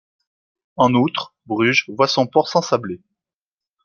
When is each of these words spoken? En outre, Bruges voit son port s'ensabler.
En 0.77 0.95
outre, 0.95 1.35
Bruges 1.45 1.85
voit 1.87 2.07
son 2.07 2.25
port 2.25 2.47
s'ensabler. 2.47 3.03